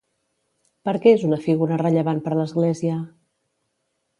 [0.87, 2.99] Per què és una figura rellevant per l'Església?